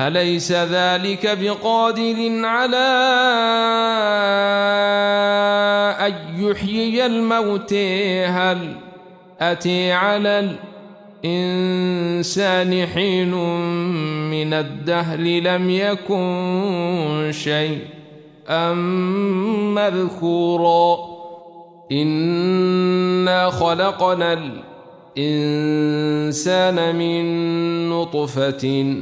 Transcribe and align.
أليس 0.00 0.52
ذلك 0.52 1.38
بقادر 1.38 2.46
على 2.46 2.88
أن 6.06 6.14
يحيي 6.38 7.06
الموت؟ 7.06 7.74
هل 8.26 8.76
أتي 9.40 9.92
على 9.92 10.56
الإنسان 11.24 12.86
حين 12.86 13.34
من 14.30 14.54
الدهر 14.54 15.18
لم 15.18 15.70
يكن 15.70 17.30
شيء 17.32 17.78
أم 18.48 19.74
مذكورا؟ 19.74 20.98
إنا 21.92 23.50
خلقنا 23.50 24.52
الإنسان 25.18 26.96
من 26.96 27.24
نطفة 27.90 28.94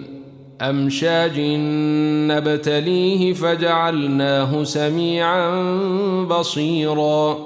أمشاج 0.62 1.40
نبتليه 2.30 3.32
فجعلناه 3.32 4.64
سميعا 4.64 5.50
بصيرا. 6.30 7.38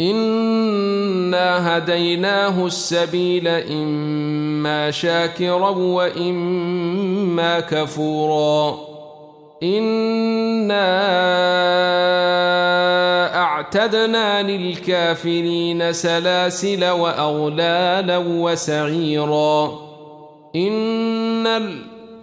إنا 0.00 1.76
هديناه 1.76 2.66
السبيل 2.66 3.48
إما 3.48 4.90
شاكرا 4.90 5.70
وإما 5.70 7.60
كفورا. 7.60 8.78
إنا 9.62 10.94
أعتدنا 13.36 14.42
للكافرين 14.42 15.92
سلاسل 15.92 16.84
وأغلالا 16.84 18.18
وسعيرا. 18.18 19.78
إن 20.56 21.46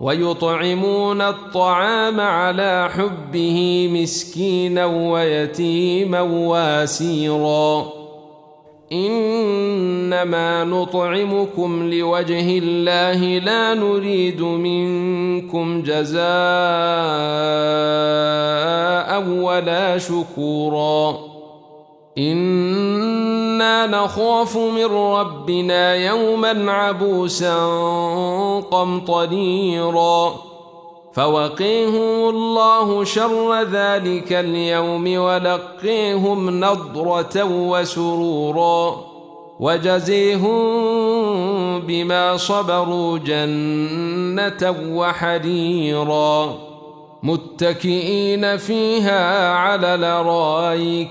ويطعمون 0.00 1.20
الطعام 1.20 2.20
على 2.20 2.88
حبه 2.92 3.88
مسكينا 3.92 4.84
ويتيما 4.86 6.20
واسيرا. 6.20 7.92
إنما 8.92 10.64
نطعمكم 10.64 11.90
لوجه 11.92 12.58
الله 12.58 13.38
لا 13.38 13.74
نريد 13.74 14.40
منكم 14.40 15.82
جزاء 15.82 16.20
ولا 19.28 19.98
شكورا. 19.98 21.18
إنا 23.60 23.86
نخاف 23.86 24.56
من 24.56 24.84
ربنا 24.84 25.94
يوما 25.94 26.72
عبوسا 26.72 27.56
قمطريرا. 28.70 30.34
فوقيهم 31.12 32.28
الله 32.28 33.04
شر 33.04 33.62
ذلك 33.62 34.32
اليوم 34.32 35.18
ولقيهم 35.18 36.60
نضرة 36.64 37.44
وسرورا. 37.44 38.96
وجزيهم 39.60 40.60
بما 41.80 42.36
صبروا 42.36 43.18
جنة 43.18 44.76
وحريرا. 44.92 46.54
متكئين 47.22 48.56
فيها 48.56 49.54
على 49.54 49.94
الارائك 49.94 51.10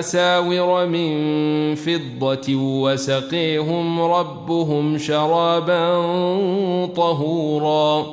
اساور 0.00 0.86
من 0.86 1.74
فضة 1.74 2.54
وسقيهم 2.56 4.00
ربهم 4.00 4.98
شرابا 4.98 5.94
طهورا. 6.96 8.06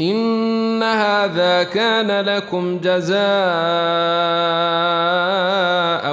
إن 0.00 0.82
هذا 0.82 1.62
كان 1.62 2.20
لكم 2.20 2.78
جزاء 2.78 3.14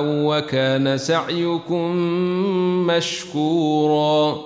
وكان 0.04 0.98
سعيكم 0.98 1.96
مشكورا. 2.88 4.38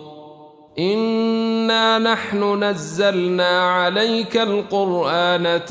إنا 0.80 2.00
نحن 2.00 2.64
نزلنا 2.64 3.72
عليك 3.72 4.38
القرآن 4.38 5.62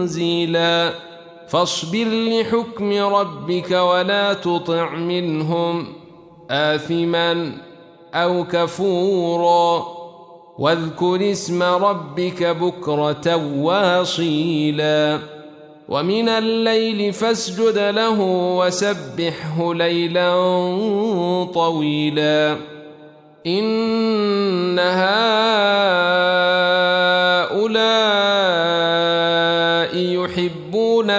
تنزيلا. 0.00 1.09
فاصبر 1.50 2.04
لحكم 2.04 2.92
ربك 2.92 3.70
ولا 3.70 4.32
تطع 4.32 4.90
منهم 4.94 5.86
آثما 6.50 7.52
أو 8.14 8.44
كفوراً 8.44 10.00
واذكر 10.60 11.30
اسم 11.30 11.62
ربك 11.62 12.42
بكرة 12.42 13.36
واصيلا 13.56 15.18
ومن 15.88 16.28
الليل 16.28 17.12
فاسجد 17.12 17.78
له 17.78 18.20
وسبحه 18.58 19.74
ليلا 19.74 20.30
طويلا 21.54 22.56
إن 23.46 24.78
هؤلاء 24.78 26.09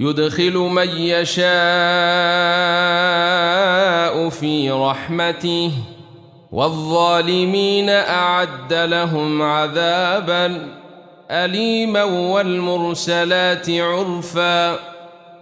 يدخل 0.00 0.52
من 0.52 0.88
يشاء 0.88 1.42
في 4.28 4.70
رحمته 4.70 5.72
والظالمين 6.52 7.90
أعد 7.90 8.72
لهم 8.72 9.42
عذابا 9.42 10.68
أليما 11.30 12.04
والمرسلات 12.04 13.70
عرفاً. 13.70 14.91